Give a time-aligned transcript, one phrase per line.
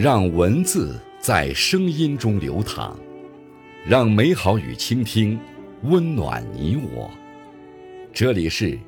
[0.00, 2.96] 让文字在声音中流淌，
[3.84, 5.36] 让美好与倾听
[5.82, 7.10] 温暖你我。
[8.14, 8.78] 这里是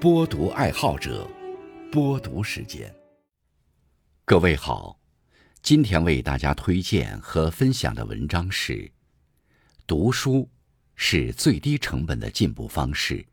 [0.00, 1.28] 播读爱好者
[1.90, 2.94] 播读时间。
[4.24, 4.96] 各位好，
[5.62, 8.88] 今天为大家推荐和分享的文章是：
[9.84, 10.48] 读书
[10.94, 13.26] 是最低成本的进步方式，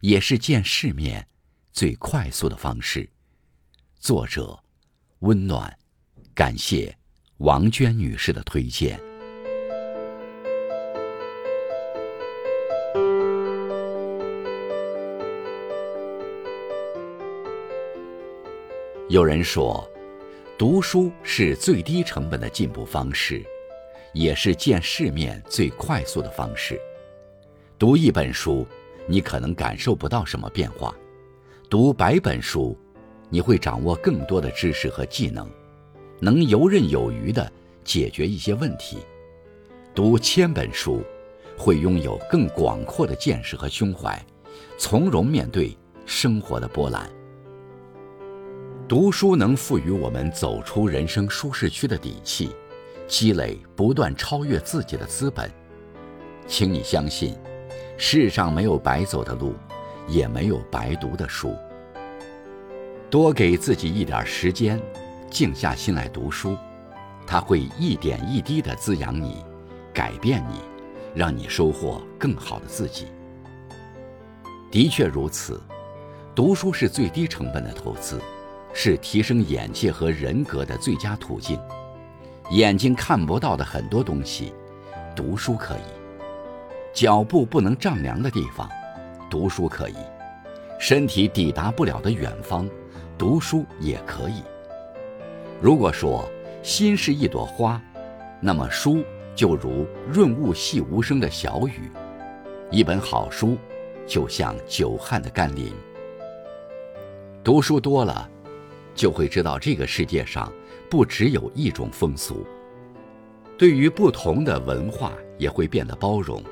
[0.00, 1.26] 也是见世面
[1.72, 3.08] 最快速的方式。
[3.98, 4.62] 作者：
[5.20, 5.74] 温暖。
[6.34, 6.94] 感谢
[7.38, 8.98] 王娟女士的推荐。
[19.08, 19.90] 有人说，
[20.56, 23.44] 读书是最低成本的进步方式，
[24.12, 26.80] 也是见世面最快速的方式。
[27.76, 28.64] 读一本书，
[29.08, 30.94] 你可能感受不到什么变化；
[31.68, 32.78] 读百本书，
[33.28, 35.50] 你会掌握更多的知识和技能。
[36.22, 37.50] 能游刃有余地
[37.82, 38.98] 解决一些问题，
[39.94, 41.02] 读千本书，
[41.56, 44.22] 会拥有更广阔的见识和胸怀，
[44.76, 47.10] 从容面对生活的波澜。
[48.86, 52.50] 读书能赋予我们走出人生舒适区的底气，
[53.08, 55.50] 积累不断超越自己的资本。
[56.46, 57.34] 请你相信，
[57.96, 59.54] 世上没有白走的路，
[60.06, 61.54] 也没有白读的书。
[63.08, 64.78] 多给自己一点时间。
[65.30, 66.56] 静下心来读书，
[67.26, 69.44] 它会一点一滴地滋养你，
[69.94, 70.60] 改变你，
[71.14, 73.06] 让你收获更好的自己。
[74.70, 75.60] 的确如此，
[76.34, 78.20] 读书是最低成本的投资，
[78.74, 81.58] 是提升眼界和人格的最佳途径。
[82.50, 84.52] 眼睛看不到的很多东西，
[85.14, 85.80] 读书可以；
[86.92, 88.68] 脚步不能丈量的地方，
[89.30, 89.94] 读书可以；
[90.78, 92.68] 身体抵达不了的远方，
[93.16, 94.42] 读书也可以。
[95.60, 96.26] 如果说
[96.62, 97.80] 心是一朵花，
[98.40, 99.04] 那么书
[99.34, 101.92] 就如润物细无声的小雨。
[102.70, 103.58] 一本好书，
[104.06, 105.70] 就像久旱的甘霖。
[107.44, 108.26] 读书多了，
[108.94, 110.50] 就会知道这个世界上
[110.88, 112.46] 不只有一种风俗。
[113.58, 116.42] 对于不同的文化，也会变得包容。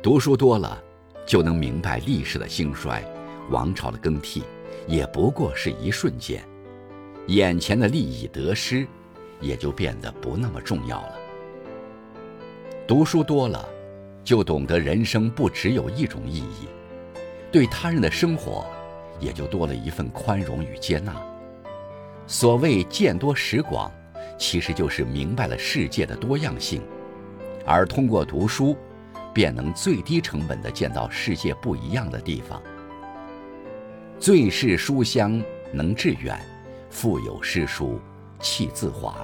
[0.00, 0.80] 读书多了，
[1.26, 3.04] 就能明白历史的兴衰，
[3.50, 4.44] 王朝的更替，
[4.86, 6.40] 也不过是一瞬间。
[7.30, 8.84] 眼前的利益得失，
[9.40, 11.14] 也就变得不那么重要了。
[12.88, 13.68] 读书多了，
[14.24, 16.66] 就懂得人生不只有一种意义，
[17.52, 18.66] 对他人的生活，
[19.20, 21.14] 也就多了一份宽容与接纳。
[22.26, 23.88] 所谓见多识广，
[24.36, 26.82] 其实就是明白了世界的多样性，
[27.64, 28.76] 而通过读书，
[29.32, 32.60] 便能最低成本地见到世界不一样的地方。
[34.18, 35.40] 最是书香
[35.72, 36.36] 能致远。
[36.90, 37.98] 腹有诗书
[38.40, 39.16] 气自华。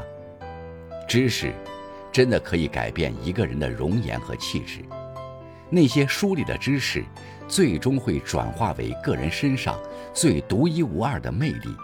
[1.07, 1.53] 知识
[2.11, 4.83] 真的可以改变一个人的容颜和气质。
[5.69, 7.05] 那些书里的知识，
[7.49, 9.79] 最终会转化为个人身上
[10.15, 11.77] 最独一无二的魅力，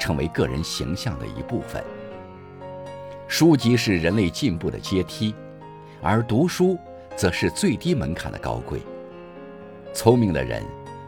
[0.00, 1.84] 成为个人形象的一部分。
[3.28, 5.34] 书籍是人类进步的阶梯，
[6.00, 6.78] 而读书
[7.14, 8.80] 则是最低门槛的高贵。
[9.92, 10.64] 聪明的人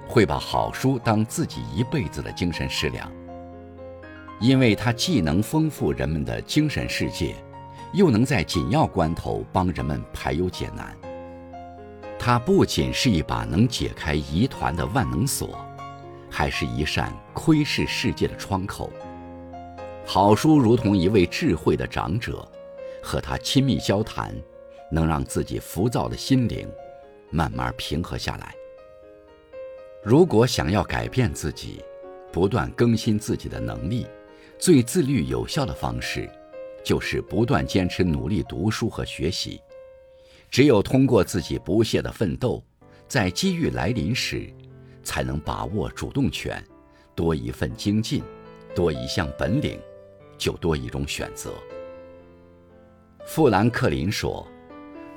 [0.07, 3.11] 会把好书当自己一辈子的精神食粮。
[4.41, 7.35] 因为它既能丰富人们的精神世界，
[7.93, 10.97] 又能在紧要关头帮人们排忧解难。
[12.19, 15.59] 它不仅是一把能解开疑团的万能锁，
[16.31, 18.93] 还是一扇窥视世界的窗口。
[20.05, 22.47] 好书如同一位智慧的长者，
[23.03, 24.35] 和他亲密交谈，
[24.91, 26.69] 能让自己浮躁的心灵
[27.31, 28.55] 慢慢平和下来。
[30.03, 31.83] 如果想要改变自己，
[32.33, 34.07] 不断更新自己的能力。
[34.59, 36.29] 最自律有效的方式，
[36.85, 39.61] 就是不断坚持努力读书和学习。
[40.51, 42.61] 只有通过自己不懈的奋斗，
[43.07, 44.53] 在机遇来临时，
[45.05, 46.63] 才能把握主动权。
[47.15, 48.23] 多一份精进，
[48.75, 49.79] 多一项本领，
[50.37, 51.53] 就多一种选择。
[53.27, 54.47] 富兰克林说：“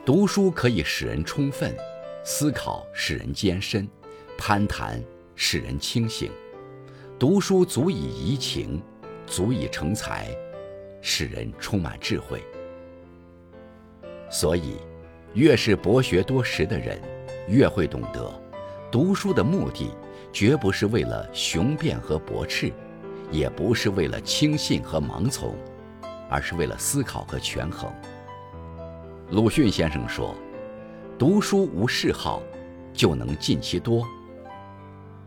[0.05, 1.75] 读书可以使人充分，
[2.23, 3.88] 思考使人艰深，
[4.38, 5.01] 攀谈
[5.35, 6.31] 使人清醒。
[7.17, 8.79] 读书足以怡情。”
[9.31, 10.27] 足以成才，
[11.01, 12.43] 使人充满智慧。
[14.29, 14.75] 所以，
[15.33, 17.01] 越是博学多识的人，
[17.47, 18.29] 越会懂得，
[18.91, 19.89] 读书的目的
[20.33, 22.73] 绝不是为了雄辩和驳斥，
[23.31, 25.55] 也不是为了轻信和盲从，
[26.29, 27.89] 而是为了思考和权衡。
[29.29, 30.35] 鲁迅先生说
[31.17, 32.43] ：“读书无嗜好，
[32.91, 34.03] 就能尽其多；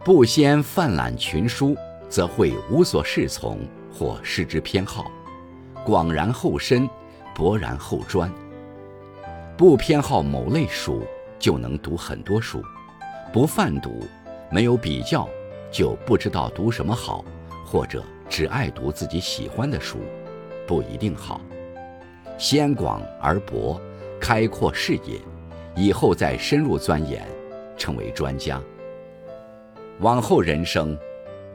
[0.04, 1.74] 不先泛览群书，
[2.10, 3.58] 则会无所适从。”
[3.94, 5.10] 或失之偏好，
[5.84, 6.88] 广然后深，
[7.32, 8.28] 博然后专。
[9.56, 11.04] 不偏好某类书，
[11.38, 12.60] 就能读很多书；
[13.32, 14.04] 不泛读，
[14.50, 15.28] 没有比较，
[15.70, 17.24] 就不知道读什么好，
[17.64, 19.98] 或者只爱读自己喜欢的书，
[20.66, 21.40] 不一定好。
[22.36, 23.80] 先广而博，
[24.20, 25.20] 开阔视野，
[25.76, 27.24] 以后再深入钻研，
[27.76, 28.60] 成为专家。
[30.00, 30.98] 往后人生，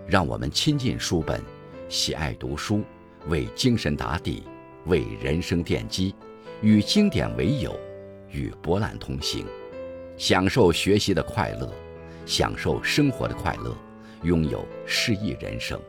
[0.07, 1.43] 让我们亲近书本，
[1.89, 2.83] 喜爱读书，
[3.29, 4.43] 为精神打底，
[4.85, 6.13] 为人生奠基，
[6.61, 7.75] 与经典为友，
[8.29, 9.43] 与博览同行，
[10.15, 11.67] 享受学习的快乐，
[12.27, 13.75] 享受生活的快乐，
[14.21, 15.81] 拥有诗意人生。